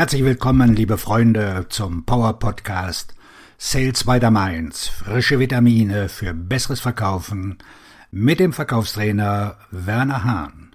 Herzlich 0.00 0.24
willkommen, 0.24 0.74
liebe 0.74 0.96
Freunde, 0.96 1.66
zum 1.68 2.06
Power 2.06 2.38
Podcast 2.38 3.14
Sales 3.58 4.04
by 4.04 4.18
the 4.18 4.30
Mainz. 4.30 4.88
Frische 4.88 5.38
Vitamine 5.38 6.08
für 6.08 6.32
besseres 6.32 6.80
Verkaufen 6.80 7.58
mit 8.10 8.40
dem 8.40 8.54
Verkaufstrainer 8.54 9.58
Werner 9.70 10.24
Hahn. 10.24 10.74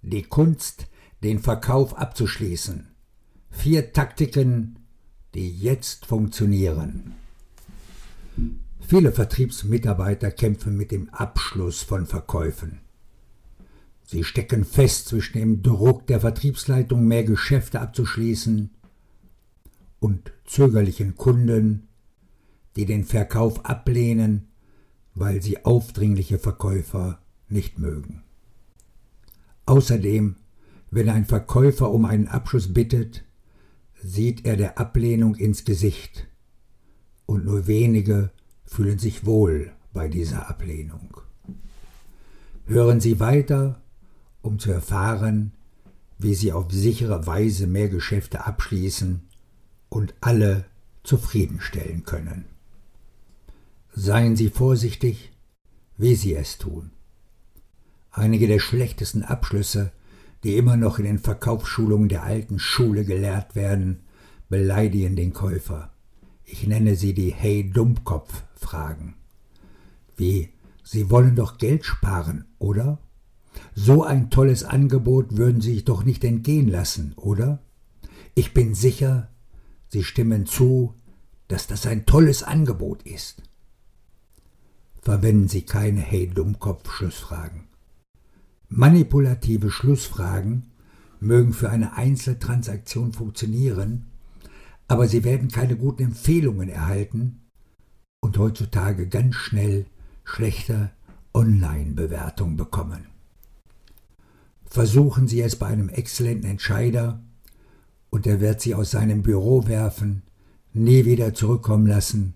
Die 0.00 0.22
Kunst, 0.22 0.86
den 1.22 1.38
Verkauf 1.38 1.98
abzuschließen. 1.98 2.94
Vier 3.50 3.92
Taktiken, 3.92 4.78
die 5.34 5.54
jetzt 5.54 6.06
funktionieren. 6.06 7.12
Viele 8.80 9.12
Vertriebsmitarbeiter 9.12 10.30
kämpfen 10.30 10.78
mit 10.78 10.90
dem 10.90 11.10
Abschluss 11.10 11.82
von 11.82 12.06
Verkäufen. 12.06 12.80
Sie 14.06 14.22
stecken 14.22 14.64
fest 14.64 15.08
zwischen 15.08 15.38
dem 15.38 15.62
Druck 15.62 16.06
der 16.06 16.20
Vertriebsleitung, 16.20 17.06
mehr 17.06 17.24
Geschäfte 17.24 17.80
abzuschließen, 17.80 18.70
und 19.98 20.32
zögerlichen 20.44 21.16
Kunden, 21.16 21.88
die 22.76 22.84
den 22.84 23.04
Verkauf 23.04 23.64
ablehnen, 23.64 24.48
weil 25.14 25.42
sie 25.42 25.64
aufdringliche 25.64 26.38
Verkäufer 26.38 27.20
nicht 27.48 27.78
mögen. 27.78 28.22
Außerdem, 29.64 30.36
wenn 30.90 31.08
ein 31.08 31.24
Verkäufer 31.24 31.90
um 31.90 32.04
einen 32.04 32.28
Abschluss 32.28 32.74
bittet, 32.74 33.24
sieht 34.02 34.44
er 34.44 34.56
der 34.56 34.78
Ablehnung 34.78 35.36
ins 35.36 35.64
Gesicht, 35.64 36.28
und 37.24 37.46
nur 37.46 37.66
wenige 37.66 38.30
fühlen 38.66 38.98
sich 38.98 39.24
wohl 39.24 39.72
bei 39.94 40.08
dieser 40.08 40.50
Ablehnung. 40.50 41.16
Hören 42.66 43.00
Sie 43.00 43.20
weiter, 43.20 43.80
um 44.44 44.58
zu 44.58 44.70
erfahren, 44.70 45.52
wie 46.18 46.34
Sie 46.34 46.52
auf 46.52 46.70
sichere 46.70 47.26
Weise 47.26 47.66
mehr 47.66 47.88
Geschäfte 47.88 48.44
abschließen 48.46 49.22
und 49.88 50.14
alle 50.20 50.66
zufriedenstellen 51.02 52.04
können. 52.04 52.44
Seien 53.94 54.36
Sie 54.36 54.50
vorsichtig, 54.50 55.32
wie 55.96 56.14
Sie 56.14 56.34
es 56.34 56.58
tun. 56.58 56.90
Einige 58.10 58.46
der 58.46 58.60
schlechtesten 58.60 59.22
Abschlüsse, 59.22 59.92
die 60.44 60.56
immer 60.56 60.76
noch 60.76 60.98
in 60.98 61.04
den 61.04 61.18
Verkaufsschulungen 61.18 62.08
der 62.08 62.22
alten 62.22 62.58
Schule 62.58 63.04
gelehrt 63.04 63.56
werden, 63.56 64.00
beleidigen 64.48 65.16
den 65.16 65.32
Käufer. 65.32 65.90
Ich 66.44 66.66
nenne 66.66 66.96
sie 66.96 67.14
die 67.14 67.32
Hey 67.32 67.70
Dummkopf-Fragen. 67.70 69.14
Wie, 70.16 70.50
Sie 70.82 71.10
wollen 71.10 71.34
doch 71.34 71.56
Geld 71.56 71.86
sparen, 71.86 72.44
oder? 72.58 72.98
So 73.74 74.04
ein 74.04 74.30
tolles 74.30 74.64
Angebot 74.64 75.36
würden 75.36 75.60
Sie 75.60 75.74
sich 75.74 75.84
doch 75.84 76.04
nicht 76.04 76.24
entgehen 76.24 76.68
lassen, 76.68 77.12
oder? 77.16 77.62
Ich 78.34 78.54
bin 78.54 78.74
sicher, 78.74 79.28
Sie 79.88 80.02
stimmen 80.02 80.46
zu, 80.46 80.94
dass 81.48 81.66
das 81.66 81.86
ein 81.86 82.06
tolles 82.06 82.42
Angebot 82.42 83.02
ist. 83.02 83.42
Verwenden 85.02 85.48
Sie 85.48 85.62
keine 85.62 86.00
Hey 86.00 86.28
Dummkopf-Schlussfragen. 86.28 87.68
Manipulative 88.68 89.70
Schlussfragen 89.70 90.72
mögen 91.20 91.52
für 91.52 91.70
eine 91.70 91.96
Einzeltransaktion 91.96 93.12
funktionieren, 93.12 94.06
aber 94.88 95.08
sie 95.08 95.24
werden 95.24 95.48
keine 95.48 95.76
guten 95.76 96.02
Empfehlungen 96.02 96.68
erhalten 96.68 97.42
und 98.20 98.38
heutzutage 98.38 99.08
ganz 99.08 99.36
schnell 99.36 99.86
schlechte 100.24 100.90
Online-Bewertung 101.32 102.56
bekommen. 102.56 103.13
Versuchen 104.74 105.28
Sie 105.28 105.40
es 105.40 105.54
bei 105.54 105.68
einem 105.68 105.88
exzellenten 105.88 106.50
Entscheider 106.50 107.22
und 108.10 108.26
er 108.26 108.40
wird 108.40 108.60
Sie 108.60 108.74
aus 108.74 108.90
seinem 108.90 109.22
Büro 109.22 109.68
werfen, 109.68 110.24
nie 110.72 111.04
wieder 111.04 111.32
zurückkommen 111.32 111.86
lassen 111.86 112.34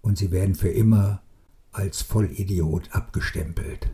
und 0.00 0.18
Sie 0.18 0.32
werden 0.32 0.56
für 0.56 0.70
immer 0.70 1.22
als 1.70 2.02
Vollidiot 2.02 2.88
abgestempelt. 2.90 3.90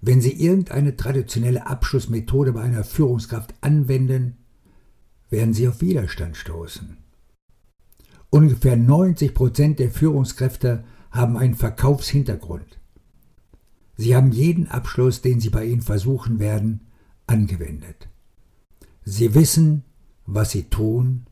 Wenn 0.00 0.22
Sie 0.22 0.32
irgendeine 0.32 0.96
traditionelle 0.96 1.66
Abschlussmethode 1.66 2.54
bei 2.54 2.62
einer 2.62 2.84
Führungskraft 2.84 3.52
anwenden, 3.60 4.38
werden 5.28 5.52
Sie 5.52 5.68
auf 5.68 5.82
Widerstand 5.82 6.38
stoßen. 6.38 6.96
Ungefähr 8.30 8.78
90 8.78 9.34
Prozent 9.34 9.78
der 9.78 9.90
Führungskräfte 9.90 10.84
haben 11.10 11.36
einen 11.36 11.54
Verkaufshintergrund. 11.54 12.77
Sie 13.98 14.14
haben 14.14 14.30
jeden 14.30 14.68
Abschluss, 14.68 15.22
den 15.22 15.40
Sie 15.40 15.50
bei 15.50 15.64
Ihnen 15.66 15.82
versuchen 15.82 16.38
werden, 16.38 16.80
angewendet. 17.26 18.08
Sie 19.04 19.34
wissen, 19.34 19.82
was 20.24 20.52
Sie 20.52 20.62
tun 20.64 21.26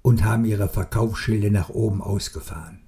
und 0.00 0.24
haben 0.24 0.46
Ihre 0.46 0.68
Verkaufsschilde 0.68 1.50
nach 1.50 1.68
oben 1.68 2.00
ausgefahren. 2.00 2.80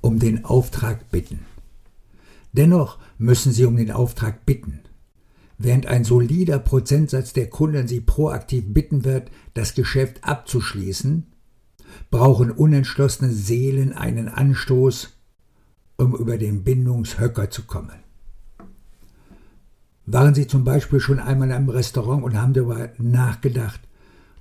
Um 0.00 0.18
den 0.18 0.44
Auftrag 0.44 1.10
bitten. 1.12 1.46
Dennoch 2.52 2.98
müssen 3.16 3.52
Sie 3.52 3.64
um 3.64 3.76
den 3.76 3.92
Auftrag 3.92 4.44
bitten. 4.44 4.80
Während 5.56 5.86
ein 5.86 6.02
solider 6.02 6.58
Prozentsatz 6.58 7.32
der 7.32 7.48
Kunden 7.48 7.86
Sie 7.86 8.00
proaktiv 8.00 8.64
bitten 8.66 9.04
wird, 9.04 9.30
das 9.54 9.74
Geschäft 9.74 10.24
abzuschließen, 10.24 11.26
brauchen 12.10 12.50
unentschlossene 12.50 13.30
Seelen 13.30 13.92
einen 13.92 14.28
Anstoß, 14.28 15.10
um 15.96 16.14
über 16.14 16.38
den 16.38 16.64
Bindungshöcker 16.64 17.50
zu 17.50 17.64
kommen. 17.64 18.04
Waren 20.06 20.34
Sie 20.34 20.46
zum 20.46 20.64
Beispiel 20.64 21.00
schon 21.00 21.18
einmal 21.18 21.48
in 21.48 21.54
einem 21.54 21.68
Restaurant 21.70 22.22
und 22.22 22.40
haben 22.40 22.52
darüber 22.52 22.90
nachgedacht, 22.98 23.80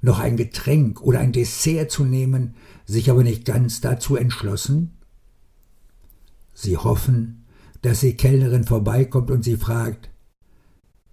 noch 0.01 0.19
ein 0.19 0.35
Getränk 0.35 1.01
oder 1.01 1.19
ein 1.19 1.31
Dessert 1.31 1.89
zu 1.89 2.03
nehmen, 2.03 2.55
sich 2.85 3.09
aber 3.09 3.23
nicht 3.23 3.45
ganz 3.45 3.79
dazu 3.79 4.17
entschlossen? 4.17 4.97
Sie 6.53 6.77
hoffen, 6.77 7.45
dass 7.81 8.01
die 8.01 8.15
Kellnerin 8.15 8.65
vorbeikommt 8.65 9.31
und 9.31 9.43
Sie 9.43 9.55
fragt, 9.55 10.09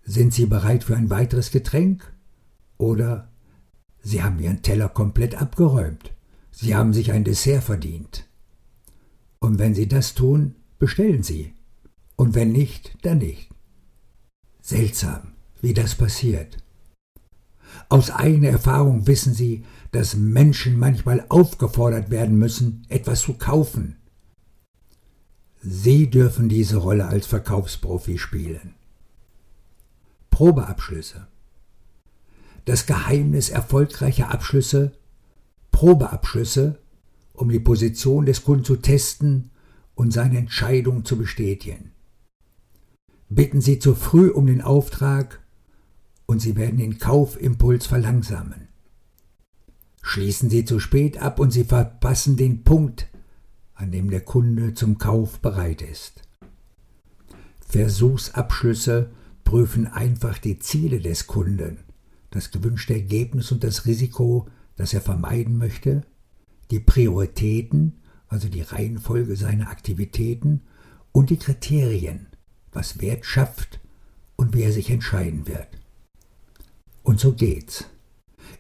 sind 0.03 0.35
Sie 0.35 0.47
bereit 0.47 0.83
für 0.83 0.97
ein 0.97 1.11
weiteres 1.11 1.53
Getränk? 1.53 2.13
Oder 2.79 3.29
Sie 4.03 4.23
haben 4.23 4.41
Ihren 4.41 4.63
Teller 4.63 4.89
komplett 4.89 5.41
abgeräumt. 5.41 6.13
Sie 6.51 6.75
haben 6.75 6.93
sich 6.93 7.13
ein 7.13 7.23
Dessert 7.23 7.63
verdient. 7.63 8.27
Und 9.41 9.59
wenn 9.59 9.75
Sie 9.75 9.89
das 9.89 10.15
tun, 10.15 10.55
bestellen 10.79 11.23
Sie. 11.23 11.55
Und 12.17 12.35
wenn 12.35 12.53
nicht, 12.53 12.97
dann 13.03 13.19
nicht. 13.19 13.51
Seltsam, 14.61 15.33
wie 15.63 15.75
das 15.75 15.95
passiert. 15.95 16.59
Aus 17.89 18.11
eigener 18.11 18.51
Erfahrung 18.51 19.07
wissen 19.07 19.35
Sie, 19.35 19.65
dass 19.93 20.15
Menschen 20.15 20.79
manchmal 20.79 21.25
aufgefordert 21.29 22.11
werden 22.11 22.39
müssen, 22.39 22.85
etwas 22.89 23.23
zu 23.23 23.35
kaufen. 23.35 23.97
Sie 25.63 26.09
dürfen 26.11 26.49
diese 26.49 26.77
Rolle 26.77 27.07
als 27.07 27.27
Verkaufsprofi 27.27 28.19
spielen. 28.19 28.75
Probeabschlüsse. 30.31 31.27
Das 32.65 32.87
Geheimnis 32.87 33.49
erfolgreicher 33.49 34.31
Abschlüsse, 34.31 34.93
Probeabschlüsse, 35.71 36.80
um 37.41 37.49
die 37.49 37.59
Position 37.61 38.27
des 38.27 38.45
Kunden 38.45 38.65
zu 38.65 38.77
testen 38.77 39.51
und 39.95 40.13
seine 40.13 40.37
Entscheidung 40.37 41.07
zu 41.07 41.17
bestätigen. 41.17 41.93
Bitten 43.31 43.63
Sie 43.63 43.79
zu 43.79 43.95
früh 43.95 44.29
um 44.29 44.47
den 44.47 44.61
Auftrag 44.61 45.41
und 46.27 46.41
Sie 46.41 46.57
werden 46.57 46.79
den 46.79 46.99
Kaufimpuls 46.99 47.87
verlangsamen. 47.87 48.69
Schließen 50.03 50.51
Sie 50.51 50.67
zu 50.67 50.81
spät 50.81 51.23
ab 51.23 51.39
und 51.41 51.51
Sie 51.51 51.65
verpassen 51.65 52.37
den 52.37 52.63
Punkt, 52.63 53.09
an 53.75 53.91
dem 53.91 54.11
der 54.11 54.21
Kunde 54.21 54.75
zum 54.75 54.99
Kauf 54.99 55.39
bereit 55.41 55.81
ist. 55.81 56.23
Versuchsabschlüsse 57.67 59.13
prüfen 59.45 59.87
einfach 59.87 60.37
die 60.37 60.59
Ziele 60.59 61.01
des 61.01 61.27
Kunden, 61.27 61.79
das 62.31 62.51
gewünschte 62.51 62.93
Ergebnis 62.93 63.51
und 63.51 63.65
das 63.65 63.87
Risiko, 63.87 64.47
das 64.77 64.93
er 64.93 65.01
vermeiden 65.01 65.57
möchte, 65.57 66.03
die 66.71 66.81
Prioritäten, 66.81 68.01
also 68.29 68.49
die 68.49 68.63
Reihenfolge 68.63 69.37
seiner 69.37 69.71
Aktivitäten 69.71 70.63
und 71.13 71.31
die 71.31 71.37
Kriterien, 71.37 72.27
was 72.73 73.01
Wert 73.01 73.27
schafft 73.27 73.81
und 74.37 74.55
wie 74.55 74.63
er 74.63 74.73
sich 74.73 74.91
entscheiden 74.91 75.47
wird. 75.49 75.69
Und 77.03 77.19
so 77.19 77.33
geht's. 77.33 77.87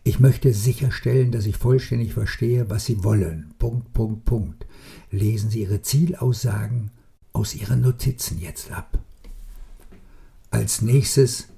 Ich 0.03 0.19
möchte 0.19 0.53
sicherstellen, 0.53 1.31
dass 1.31 1.47
ich 1.47 1.57
vollständig 1.57 2.15
verstehe, 2.15 2.71
was 2.71 2.87
Sie 2.87 3.05
wollen. 3.05 3.55
Punkt, 3.59 3.93
Punkt, 3.93 4.25
Punkt. 4.25 4.67
Lesen 5.11 5.51
Sie 5.51 5.63
Ihre 5.63 5.83
Zielaussagen 5.83 6.91
aus 7.33 7.55
Ihren 7.55 7.83
Notizen 7.83 8.41
jetzt 8.41 8.73
ab. 8.73 8.99
Als 10.51 10.83
nächstes 10.83 11.49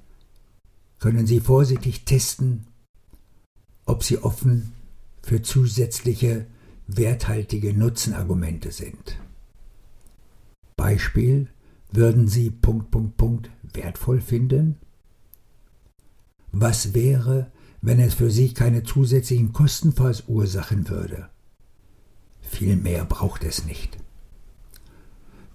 können 0.99 1.25
Sie 1.25 1.39
vorsichtig 1.39 2.05
testen, 2.05 2.67
ob 3.85 4.03
Sie 4.03 4.17
offen 4.19 4.73
für 5.23 5.41
zusätzliche 5.41 6.45
werthaltige 6.85 7.73
Nutzenargumente 7.73 8.71
sind. 8.71 9.19
Beispiel, 10.75 11.47
würden 11.91 12.27
Sie 12.27 12.51
Punkt, 12.51 12.91
Punkt, 12.91 13.17
Punkt 13.17 13.49
wertvoll 13.73 14.21
finden? 14.21 14.75
Was 16.51 16.93
wäre, 16.93 17.51
wenn 17.81 17.99
es 17.99 18.13
für 18.13 18.29
Sie 18.29 18.53
keine 18.53 18.83
zusätzlichen 18.83 19.53
Kosten 19.53 19.93
verursachen 19.93 20.89
würde? 20.89 21.29
Viel 22.41 22.75
mehr 22.75 23.05
braucht 23.05 23.43
es 23.43 23.65
nicht. 23.65 23.97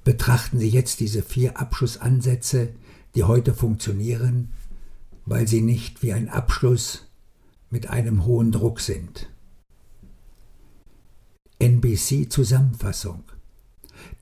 Betrachten 0.03 0.59
Sie 0.59 0.69
jetzt 0.69 1.01
diese 1.01 1.23
vier 1.23 1.61
Abschlussansätze, 1.61 2.71
die 3.15 3.25
heute 3.25 3.53
funktionieren, 3.53 4.51
weil 5.27 5.47
sie 5.47 5.61
nicht 5.61 6.03
wie 6.03 6.13
ein 6.13 6.29
Abschluss 6.29 7.07
mit 7.71 7.91
einem 7.91 8.25
hohen 8.25 8.53
Druck 8.53 8.81
sind. 8.81 9.29
NBC 11.59 12.29
Zusammenfassung. 12.29 13.25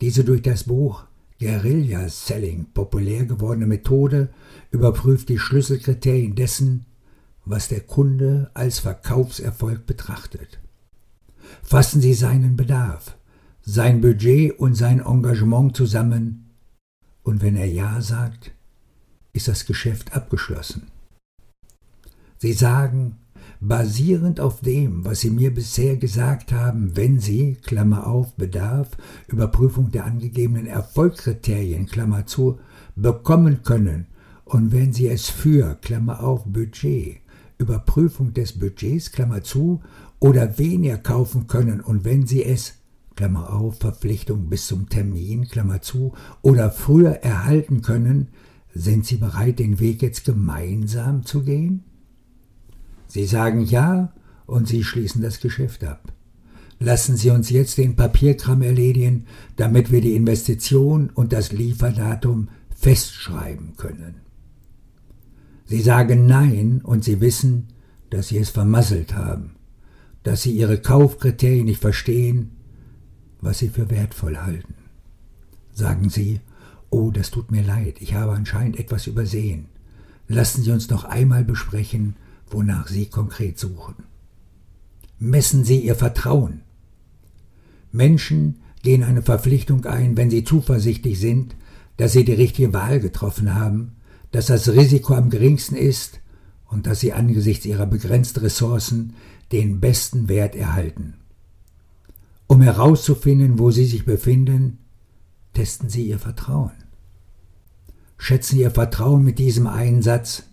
Diese 0.00 0.24
durch 0.24 0.42
das 0.42 0.64
Buch 0.64 1.04
Guerilla 1.38 2.08
Selling 2.08 2.66
populär 2.72 3.26
gewordene 3.26 3.66
Methode 3.66 4.30
überprüft 4.70 5.28
die 5.28 5.38
Schlüsselkriterien 5.38 6.34
dessen, 6.34 6.86
was 7.44 7.68
der 7.68 7.80
Kunde 7.80 8.50
als 8.54 8.78
Verkaufserfolg 8.78 9.86
betrachtet. 9.86 10.58
Fassen 11.62 12.00
Sie 12.00 12.14
seinen 12.14 12.56
Bedarf, 12.56 13.16
sein 13.60 14.00
Budget 14.00 14.58
und 14.58 14.74
sein 14.74 15.00
Engagement 15.00 15.76
zusammen, 15.76 16.42
und 17.22 17.42
wenn 17.42 17.56
er 17.56 17.66
Ja 17.66 18.00
sagt, 18.00 18.52
ist 19.32 19.48
das 19.48 19.66
Geschäft 19.66 20.14
abgeschlossen. 20.14 20.90
Sie 22.38 22.52
sagen, 22.52 23.18
basierend 23.68 24.40
auf 24.40 24.60
dem, 24.60 25.04
was 25.04 25.20
Sie 25.20 25.30
mir 25.30 25.52
bisher 25.52 25.96
gesagt 25.96 26.52
haben, 26.52 26.96
wenn 26.96 27.18
Sie, 27.20 27.56
Klammer 27.62 28.06
auf, 28.06 28.34
Bedarf, 28.34 28.90
Überprüfung 29.28 29.90
der 29.90 30.04
angegebenen 30.04 30.66
Erfolgskriterien, 30.66 31.86
Klammer 31.86 32.26
zu, 32.26 32.58
bekommen 32.94 33.62
können 33.62 34.06
und 34.44 34.72
wenn 34.72 34.92
Sie 34.92 35.08
es 35.08 35.28
für, 35.28 35.74
Klammer 35.82 36.22
auf, 36.22 36.44
Budget, 36.44 37.18
Überprüfung 37.58 38.32
des 38.34 38.58
Budgets, 38.58 39.12
Klammer 39.12 39.42
zu, 39.42 39.80
oder 40.20 40.58
weniger 40.58 40.98
kaufen 40.98 41.46
können 41.46 41.80
und 41.80 42.04
wenn 42.04 42.26
Sie 42.26 42.44
es, 42.44 42.74
Klammer 43.16 43.52
auf, 43.52 43.78
Verpflichtung 43.78 44.48
bis 44.48 44.66
zum 44.66 44.88
Termin, 44.88 45.48
Klammer 45.48 45.82
zu, 45.82 46.12
oder 46.42 46.70
früher 46.70 47.22
erhalten 47.22 47.82
können, 47.82 48.28
sind 48.74 49.06
Sie 49.06 49.16
bereit, 49.16 49.58
den 49.58 49.80
Weg 49.80 50.02
jetzt 50.02 50.24
gemeinsam 50.24 51.24
zu 51.24 51.42
gehen? 51.42 51.84
Sie 53.16 53.24
sagen 53.24 53.62
ja 53.62 54.12
und 54.44 54.68
Sie 54.68 54.84
schließen 54.84 55.22
das 55.22 55.40
Geschäft 55.40 55.82
ab. 55.84 56.12
Lassen 56.78 57.16
Sie 57.16 57.30
uns 57.30 57.48
jetzt 57.48 57.78
den 57.78 57.96
Papierkram 57.96 58.60
erledigen, 58.60 59.24
damit 59.56 59.90
wir 59.90 60.02
die 60.02 60.14
Investition 60.14 61.08
und 61.14 61.32
das 61.32 61.50
Lieferdatum 61.50 62.48
festschreiben 62.76 63.74
können. 63.78 64.16
Sie 65.64 65.80
sagen 65.80 66.26
Nein 66.26 66.82
und 66.84 67.04
Sie 67.04 67.22
wissen, 67.22 67.68
dass 68.10 68.28
Sie 68.28 68.36
es 68.36 68.50
vermasselt 68.50 69.14
haben, 69.14 69.52
dass 70.22 70.42
Sie 70.42 70.52
Ihre 70.52 70.78
Kaufkriterien 70.78 71.64
nicht 71.64 71.80
verstehen, 71.80 72.50
was 73.40 73.60
Sie 73.60 73.70
für 73.70 73.88
wertvoll 73.88 74.36
halten. 74.36 74.74
Sagen 75.72 76.10
Sie, 76.10 76.40
oh, 76.90 77.10
das 77.10 77.30
tut 77.30 77.50
mir 77.50 77.62
leid, 77.62 77.96
ich 78.00 78.12
habe 78.12 78.32
anscheinend 78.32 78.78
etwas 78.78 79.06
übersehen. 79.06 79.68
Lassen 80.28 80.62
Sie 80.62 80.70
uns 80.70 80.90
noch 80.90 81.04
einmal 81.04 81.44
besprechen, 81.44 82.16
wonach 82.48 82.88
Sie 82.88 83.06
konkret 83.06 83.58
suchen. 83.58 84.04
Messen 85.19 85.64
Sie 85.64 85.81
Ihr 85.81 85.94
Vertrauen. 85.94 86.62
Menschen 87.93 88.60
gehen 88.82 89.02
eine 89.02 89.22
Verpflichtung 89.22 89.84
ein, 89.87 90.16
wenn 90.16 90.31
sie 90.31 90.44
zuversichtlich 90.44 91.19
sind, 91.19 91.56
dass 91.96 92.12
sie 92.12 92.25
die 92.25 92.34
richtige 92.34 92.72
Wahl 92.72 93.00
getroffen 93.00 93.54
haben, 93.54 93.96
dass 94.31 94.46
das 94.46 94.69
Risiko 94.69 95.14
am 95.14 95.31
geringsten 95.31 95.76
ist 95.76 96.20
und 96.66 96.87
dass 96.87 97.00
sie 97.00 97.12
angesichts 97.12 97.64
ihrer 97.64 97.87
begrenzten 97.87 98.40
Ressourcen 98.40 99.14
den 99.50 99.81
besten 99.81 100.28
Wert 100.28 100.54
erhalten. 100.54 101.14
Um 102.46 102.62
herauszufinden, 102.62 103.58
wo 103.58 103.70
sie 103.70 103.87
sich 103.87 104.04
befinden, 104.04 104.78
testen 105.52 105.88
Sie 105.88 106.06
Ihr 106.06 106.19
Vertrauen. 106.19 106.72
Schätzen 108.19 108.58
Ihr 108.58 108.70
Vertrauen 108.70 109.25
mit 109.25 109.38
diesem 109.38 109.66
Einsatz 109.66 110.44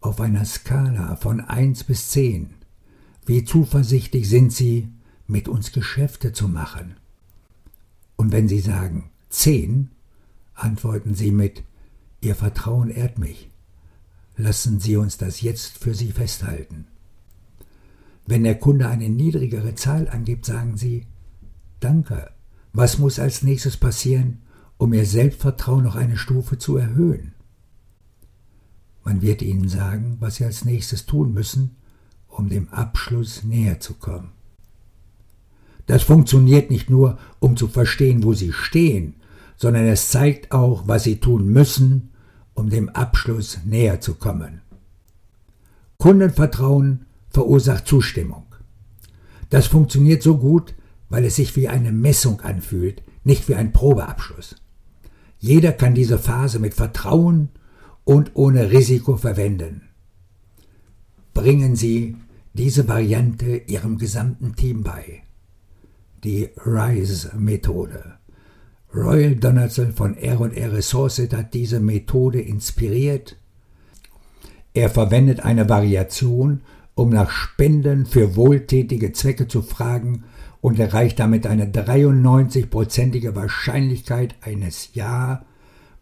auf 0.00 0.20
einer 0.20 0.44
Skala 0.44 1.16
von 1.16 1.40
1 1.40 1.84
bis 1.84 2.10
10. 2.10 2.54
Wie 3.26 3.44
zuversichtlich 3.44 4.28
sind 4.28 4.52
Sie, 4.52 4.88
mit 5.26 5.48
uns 5.48 5.72
Geschäfte 5.72 6.32
zu 6.32 6.48
machen? 6.48 6.96
Und 8.16 8.32
wenn 8.32 8.48
Sie 8.48 8.60
sagen 8.60 9.10
10, 9.30 9.90
antworten 10.54 11.14
Sie 11.14 11.30
mit 11.30 11.62
Ihr 12.20 12.34
Vertrauen 12.34 12.90
ehrt 12.90 13.18
mich. 13.18 13.50
Lassen 14.36 14.80
Sie 14.80 14.96
uns 14.96 15.18
das 15.18 15.40
jetzt 15.40 15.78
für 15.78 15.94
Sie 15.94 16.12
festhalten. 16.12 16.86
Wenn 18.26 18.44
der 18.44 18.56
Kunde 18.56 18.88
eine 18.88 19.08
niedrigere 19.08 19.74
Zahl 19.74 20.08
angibt, 20.08 20.46
sagen 20.46 20.76
Sie 20.76 21.06
Danke. 21.80 22.30
Was 22.72 22.98
muss 22.98 23.18
als 23.18 23.42
nächstes 23.42 23.76
passieren, 23.76 24.42
um 24.76 24.92
Ihr 24.92 25.06
Selbstvertrauen 25.06 25.84
noch 25.84 25.96
eine 25.96 26.16
Stufe 26.16 26.58
zu 26.58 26.76
erhöhen? 26.76 27.32
Man 29.08 29.22
wird 29.22 29.40
ihnen 29.40 29.70
sagen, 29.70 30.18
was 30.20 30.34
sie 30.34 30.44
als 30.44 30.66
nächstes 30.66 31.06
tun 31.06 31.32
müssen, 31.32 31.76
um 32.28 32.50
dem 32.50 32.68
Abschluss 32.68 33.42
näher 33.42 33.80
zu 33.80 33.94
kommen. 33.94 34.32
Das 35.86 36.02
funktioniert 36.02 36.70
nicht 36.70 36.90
nur, 36.90 37.16
um 37.40 37.56
zu 37.56 37.68
verstehen, 37.68 38.22
wo 38.22 38.34
sie 38.34 38.52
stehen, 38.52 39.14
sondern 39.56 39.86
es 39.86 40.10
zeigt 40.10 40.52
auch, 40.52 40.88
was 40.88 41.04
sie 41.04 41.20
tun 41.20 41.50
müssen, 41.50 42.10
um 42.52 42.68
dem 42.68 42.90
Abschluss 42.90 43.60
näher 43.64 44.02
zu 44.02 44.14
kommen. 44.14 44.60
Kundenvertrauen 45.96 47.06
verursacht 47.30 47.86
Zustimmung. 47.86 48.44
Das 49.48 49.68
funktioniert 49.68 50.22
so 50.22 50.36
gut, 50.36 50.74
weil 51.08 51.24
es 51.24 51.36
sich 51.36 51.56
wie 51.56 51.68
eine 51.68 51.92
Messung 51.92 52.42
anfühlt, 52.42 53.02
nicht 53.24 53.48
wie 53.48 53.54
ein 53.54 53.72
Probeabschluss. 53.72 54.56
Jeder 55.38 55.72
kann 55.72 55.94
diese 55.94 56.18
Phase 56.18 56.58
mit 56.58 56.74
Vertrauen 56.74 57.48
und 58.08 58.30
ohne 58.36 58.70
Risiko 58.70 59.18
verwenden. 59.18 59.82
Bringen 61.34 61.76
Sie 61.76 62.16
diese 62.54 62.88
Variante 62.88 63.58
Ihrem 63.66 63.98
gesamten 63.98 64.56
Team 64.56 64.82
bei. 64.82 65.24
Die 66.24 66.48
RISE-Methode. 66.64 68.14
Royal 68.94 69.36
Donaldson 69.36 69.92
von 69.92 70.16
R&R 70.16 70.72
Resources 70.72 71.30
hat 71.34 71.52
diese 71.52 71.80
Methode 71.80 72.40
inspiriert. 72.40 73.36
Er 74.72 74.88
verwendet 74.88 75.40
eine 75.40 75.68
Variation, 75.68 76.62
um 76.94 77.10
nach 77.10 77.30
Spenden 77.30 78.06
für 78.06 78.36
wohltätige 78.36 79.12
Zwecke 79.12 79.48
zu 79.48 79.60
fragen 79.60 80.24
und 80.62 80.78
erreicht 80.78 81.20
damit 81.20 81.46
eine 81.46 81.66
93-prozentige 81.66 83.34
Wahrscheinlichkeit 83.34 84.34
eines 84.40 84.94
Ja 84.94 85.44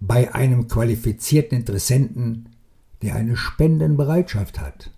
bei 0.01 0.35
einem 0.35 0.69
qualifizierten 0.69 1.59
Interessenten, 1.59 2.51
der 3.03 3.15
eine 3.15 3.37
Spendenbereitschaft 3.37 4.61
hat. 4.61 4.91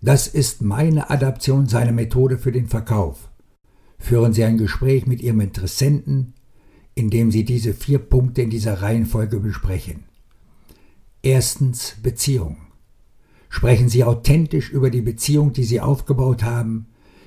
Das 0.00 0.28
ist 0.28 0.62
meine 0.62 1.10
Adaption 1.10 1.66
seiner 1.66 1.92
Methode 1.92 2.38
für 2.38 2.52
den 2.52 2.66
Verkauf. 2.66 3.28
Führen 3.98 4.32
Sie 4.32 4.44
ein 4.44 4.58
Gespräch 4.58 5.06
mit 5.06 5.22
Ihrem 5.22 5.40
Interessenten, 5.40 6.34
indem 6.94 7.30
Sie 7.30 7.44
diese 7.44 7.74
vier 7.74 7.98
Punkte 7.98 8.42
in 8.42 8.50
dieser 8.50 8.82
Reihenfolge 8.82 9.40
besprechen. 9.40 10.04
Erstens 11.22 11.96
Beziehung. 12.02 12.58
Sprechen 13.48 13.88
Sie 13.88 14.04
authentisch 14.04 14.70
über 14.70 14.90
die 14.90 15.00
Beziehung, 15.00 15.52
die 15.52 15.64
Sie 15.64 15.80
aufgebaut 15.80 16.42
haben, 16.42 16.86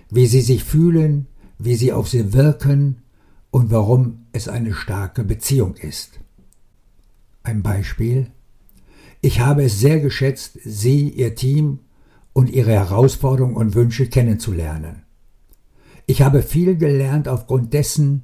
wie 0.10 0.28
Sie 0.28 0.42
sich 0.42 0.63
fühlen, 0.63 1.28
wie 1.58 1.75
Sie 1.75 1.92
auf 1.92 2.08
Sie 2.08 2.34
wirken 2.34 3.01
und 3.51 3.72
warum 3.72 4.25
es 4.32 4.48
eine 4.48 4.74
starke 4.74 5.24
Beziehung 5.24 5.75
ist. 5.75 6.20
Ein 7.43 7.63
Beispiel. 7.63 8.27
Ich 9.22 9.39
habe 9.39 9.63
es 9.63 9.79
sehr 9.79 10.00
geschätzt, 10.00 10.60
Sie, 10.63 11.10
Ihr 11.10 11.36
Team 11.36 11.79
und 12.34 12.50
Ihre 12.50 12.72
Herausforderungen 12.72 13.55
und 13.55 13.75
Wünsche 13.75 14.08
kennenzulernen. 14.08 15.03
Ich 16.05 16.22
habe 16.22 16.41
viel 16.41 16.77
gelernt 16.77 17.27
aufgrund 17.27 17.74
dessen, 17.74 18.24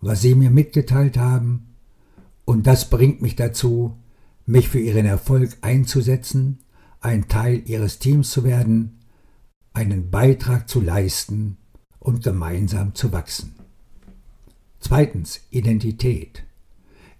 was 0.00 0.20
Sie 0.20 0.34
mir 0.34 0.50
mitgeteilt 0.50 1.16
haben, 1.16 1.74
und 2.44 2.66
das 2.66 2.90
bringt 2.90 3.22
mich 3.22 3.36
dazu, 3.36 3.96
mich 4.46 4.68
für 4.68 4.78
Ihren 4.78 5.06
Erfolg 5.06 5.56
einzusetzen, 5.62 6.58
ein 7.00 7.28
Teil 7.28 7.62
Ihres 7.66 7.98
Teams 7.98 8.30
zu 8.30 8.44
werden, 8.44 9.00
einen 9.72 10.10
Beitrag 10.10 10.68
zu 10.68 10.80
leisten 10.80 11.56
und 11.98 12.22
gemeinsam 12.22 12.94
zu 12.94 13.12
wachsen. 13.12 13.54
Zweitens 14.78 15.40
Identität. 15.50 16.44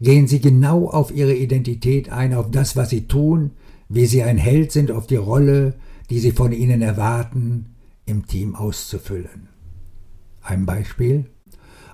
Gehen 0.05 0.27
Sie 0.27 0.43
genau 0.43 0.91
auf 0.91 1.15
Ihre 1.15 1.33
Identität 1.35 2.11
ein, 2.11 2.35
auf 2.35 2.51
das, 2.51 2.77
was 2.77 2.91
Sie 2.91 3.09
tun, 3.09 3.53
wie 3.89 4.05
Sie 4.05 4.23
ein 4.23 4.37
Held 4.37 4.71
sind, 4.71 4.91
auf 4.91 5.07
die 5.07 5.17
Rolle, 5.17 5.77
die 6.11 6.19
Sie 6.19 6.33
von 6.33 6.53
Ihnen 6.53 6.83
erwarten, 6.83 7.71
im 8.05 8.27
Team 8.27 8.55
auszufüllen. 8.55 9.49
Ein 10.43 10.67
Beispiel. 10.67 11.25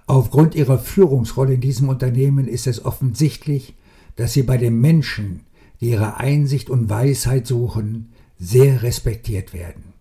Aufgrund 0.09 0.57
ihrer 0.57 0.81
Führungsrolle 0.81 1.55
in 1.55 1.61
diesem 1.61 1.89
Unternehmen 1.89 2.49
ist 2.49 2.67
es 2.67 2.85
offensichtlich, 2.85 3.77
dass 4.17 4.33
sie 4.33 4.43
bei 4.43 4.57
den 4.57 4.81
Menschen, 4.81 5.43
die 5.81 5.91
ihre 5.91 6.17
Einsicht 6.17 6.69
und 6.69 6.91
Weisheit 6.91 7.47
suchen, 7.47 8.11
sehr 8.41 8.83
respektiert 8.83 9.55
werden. 9.55 9.93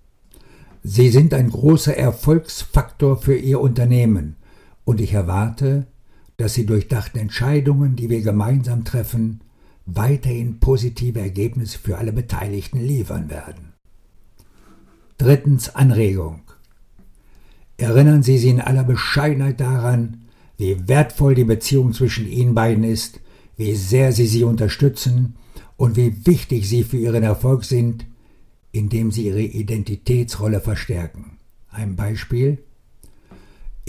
Sie 0.82 1.10
sind 1.10 1.36
ein 1.36 1.52
großer 1.52 1.96
Erfolgsfaktor 1.96 3.18
für 3.18 3.38
Ihr 3.38 3.62
Unternehmen 3.62 4.36
und 4.84 5.00
ich 5.00 5.14
erwarte, 5.14 5.86
dass 6.40 6.54
Sie 6.54 6.66
durch 6.66 6.88
dachten 6.88 7.18
Entscheidungen, 7.18 7.98
die 7.98 8.10
wir 8.10 8.22
gemeinsam 8.22 8.86
treffen, 8.86 9.42
weiterhin 9.86 10.62
positive 10.62 11.20
Ergebnisse 11.20 11.78
für 11.78 11.98
alle 11.98 12.14
Beteiligten 12.14 12.80
liefern 12.80 13.30
werden. 13.30 13.74
Drittens 15.18 15.76
Anregung. 15.76 16.44
Erinnern 17.76 18.24
Sie 18.24 18.38
sie 18.38 18.52
in 18.52 18.62
aller 18.62 18.86
Bescheidenheit 18.86 19.60
daran, 19.60 20.22
wie 20.56 20.88
wertvoll 20.88 21.36
die 21.36 21.44
Beziehung 21.44 21.92
zwischen 21.92 22.26
Ihnen 22.26 22.56
beiden 22.56 22.86
ist, 22.86 23.20
wie 23.58 23.76
sehr 23.76 24.14
Sie 24.14 24.26
sie 24.26 24.46
unterstützen 24.46 25.36
und 25.76 25.98
wie 25.98 26.26
wichtig 26.26 26.70
Sie 26.70 26.84
für 26.86 26.98
Ihren 26.98 27.24
Erfolg 27.24 27.66
sind, 27.66 28.06
indem 28.72 29.12
Sie 29.12 29.26
Ihre 29.28 29.42
Identitätsrolle 29.42 30.62
verstärken. 30.62 31.38
Ein 31.70 31.98
Beispiel. 31.98 32.60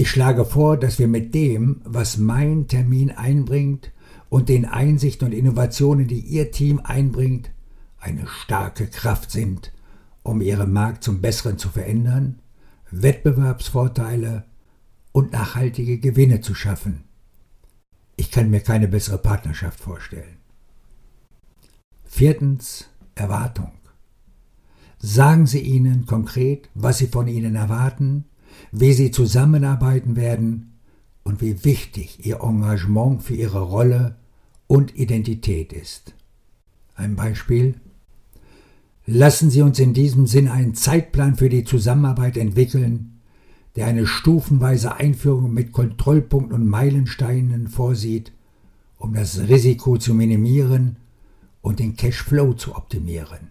Ich 0.00 0.09
schlage 0.09 0.47
vor, 0.47 0.78
dass 0.78 0.99
wir 0.99 1.09
mit 1.09 1.35
dem, 1.35 1.83
was 1.85 2.16
mein 2.16 2.69
Termin 2.69 3.11
einbringt 3.11 3.92
und 4.30 4.49
den 4.49 4.64
Einsichten 4.64 5.26
und 5.26 5.35
Innovationen, 5.35 6.07
die 6.07 6.21
Ihr 6.21 6.52
Team 6.52 6.80
einbringt, 6.83 7.50
eine 7.99 8.26
starke 8.26 8.87
Kraft 8.87 9.30
sind, 9.30 9.75
um 10.23 10.40
Ihren 10.40 10.73
Markt 10.73 11.04
zum 11.04 11.21
Besseren 11.21 11.59
zu 11.59 11.69
verändern 11.69 12.38
Wettbewerbsvorteile 12.90 14.45
und 15.12 15.33
nachhaltige 15.33 15.99
Gewinne 15.99 16.40
zu 16.40 16.54
schaffen. 16.54 17.04
Ich 18.16 18.30
kann 18.30 18.49
mir 18.49 18.61
keine 18.61 18.88
bessere 18.88 19.19
Partnerschaft 19.19 19.80
vorstellen. 19.80 20.38
Viertens 22.07 22.88
Erwartung. 23.16 23.73
Sagen 24.99 25.47
Sie 25.47 25.61
ihnen 25.61 26.07
konkret, 26.07 26.71
was 26.73 26.97
Sie 26.97 27.09
von 27.09 27.28
ihnen 27.28 27.54
erwarten, 27.54 28.25
wie 28.73 28.92
Sie 28.92 29.11
zusammenarbeiten 29.11 30.16
werden 30.16 30.78
und 31.25 31.40
wie 31.40 31.64
wichtig 31.64 32.25
Ihr 32.25 32.40
Engagement 32.42 33.23
für 33.23 33.35
Ihre 33.35 33.62
Rolle 33.62 34.16
und 34.66 34.97
Identität 34.97 35.73
ist. 35.73 36.14
Ein 36.95 37.16
Beispiel 37.16 37.75
Lassen 39.12 39.50
Sie 39.50 39.62
uns 39.62 39.80
in 39.80 39.92
diesem 39.92 40.28
Sinn 40.28 40.47
einen 40.47 40.75
Zeitplan 40.75 41.35
für 41.35 41.49
die 41.49 41.64
Zusammenarbeit 41.64 42.37
entwickeln, 42.37 43.19
der 43.75 43.87
eine 43.87 44.07
stufenweise 44.07 44.97
Einführung 44.97 45.52
mit 45.52 45.73
Kontrollpunkten 45.73 46.54
und 46.54 46.69
Meilensteinen 46.69 47.66
vorsieht, 47.66 48.33
um 48.99 49.14
das 49.14 49.49
Risiko 49.49 49.97
zu 49.97 50.14
minimieren 50.14 50.97
und 51.61 51.80
den 51.80 51.97
Cashflow 51.97 52.54
zu 52.54 52.76
optimieren. 52.76 53.49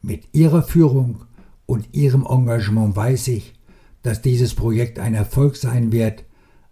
Mit 0.00 0.28
Ihrer 0.32 0.62
Führung 0.62 1.24
und 1.68 1.94
Ihrem 1.94 2.24
Engagement 2.26 2.96
weiß 2.96 3.28
ich, 3.28 3.54
dass 4.02 4.22
dieses 4.22 4.54
Projekt 4.54 4.98
ein 4.98 5.14
Erfolg 5.14 5.54
sein 5.56 5.92
wird, 5.92 6.24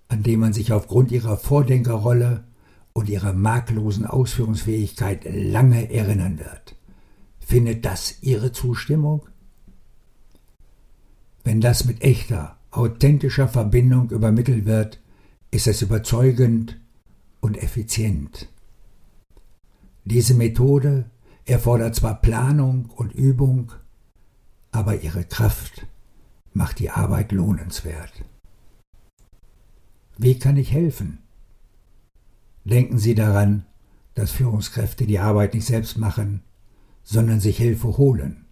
an 0.09 0.23
dem 0.23 0.41
man 0.41 0.55
sich 0.55 0.73
aufgrund 0.73 1.12
Ihrer 1.12 1.37
Vordenkerrolle 1.37 2.45
und 2.95 3.11
Ihrer 3.11 3.35
makellosen 3.35 4.07
Ausführungsfähigkeit 4.07 5.26
lange 5.31 5.93
erinnern 5.93 6.38
wird. 6.38 6.76
Findet 7.41 7.85
das 7.85 8.23
Ihre 8.23 8.53
Zustimmung? 8.53 9.29
Wenn 11.45 11.61
das 11.61 11.85
mit 11.85 12.00
echter, 12.03 12.57
authentischer 12.71 13.49
Verbindung 13.49 14.09
übermittelt 14.11 14.65
wird, 14.65 14.99
ist 15.50 15.67
es 15.67 15.83
überzeugend 15.83 16.81
und 17.41 17.62
effizient. 17.62 18.49
Diese 20.07 20.33
Methode 20.33 21.11
erfordert 21.45 21.95
zwar 21.95 22.15
Planung 22.23 22.87
und 22.97 23.12
Übung, 23.12 23.73
aber 24.76 25.02
ihre 25.02 25.25
Kraft 25.25 25.87
macht 26.52 26.78
die 26.78 26.90
Arbeit 26.90 27.33
lohnenswert. 27.33 28.12
Wie 30.18 30.38
kann 30.38 30.56
ich 30.56 30.71
helfen? 30.71 31.18
Denken 32.64 32.99
Sie 32.99 33.14
daran, 33.14 33.64
dass 34.14 34.33
Führungskräfte 34.33 35.06
die 35.06 35.18
Arbeit 35.18 35.54
nicht 35.54 35.66
selbst 35.66 35.97
machen, 35.97 36.42
sondern 37.02 37.40
sich 37.40 37.56
Hilfe 37.56 37.97
holen. 37.97 38.45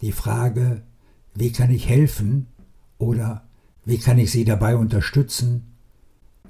Die 0.00 0.12
Frage, 0.12 0.82
wie 1.34 1.50
kann 1.50 1.70
ich 1.70 1.88
helfen 1.88 2.46
oder 2.98 3.48
wie 3.84 3.98
kann 3.98 4.18
ich 4.18 4.30
sie 4.30 4.44
dabei 4.44 4.76
unterstützen, 4.76 5.74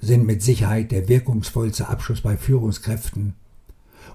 sind 0.01 0.27
mit 0.27 0.43
Sicherheit 0.43 0.91
der 0.91 1.09
wirkungsvollste 1.09 1.89
Abschluss 1.89 2.21
bei 2.21 2.37
Führungskräften 2.37 3.35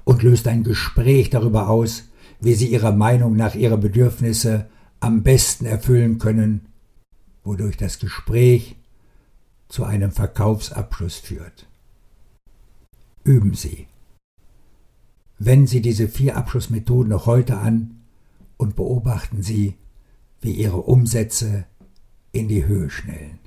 und 0.04 0.22
löst 0.22 0.48
ein 0.48 0.64
Gespräch 0.64 1.30
darüber 1.30 1.70
aus, 1.70 2.10
wie 2.40 2.54
sie 2.54 2.68
ihrer 2.68 2.92
Meinung 2.92 3.36
nach 3.36 3.56
ihre 3.56 3.78
Bedürfnisse 3.78 4.70
am 5.00 5.24
besten 5.24 5.66
erfüllen 5.66 6.20
können, 6.20 6.68
wodurch 7.44 7.78
das 7.78 8.00
Gespräch 8.00 8.76
zu 9.70 9.84
einem 9.84 10.12
Verkaufsabschluss 10.12 11.16
führt. 11.16 11.68
Üben 13.24 13.54
Sie. 13.54 13.88
Wenden 15.40 15.68
Sie 15.68 15.82
diese 15.82 16.08
vier 16.08 16.38
Abschlussmethoden 16.38 17.10
noch 17.10 17.26
heute 17.26 17.58
an 17.58 18.02
und 18.58 18.76
beobachten 18.76 19.44
Sie, 19.44 19.76
wie 20.42 20.54
Ihre 20.54 20.78
Umsätze 20.78 21.66
in 22.32 22.48
die 22.48 22.66
Höhe 22.66 22.90
schnellen. 22.90 23.40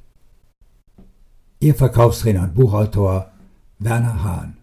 Ihr 1.61 1.75
Verkaufstrainer 1.75 2.45
und 2.45 2.55
Buchautor 2.55 3.33
Werner 3.79 4.23
Hahn 4.23 4.60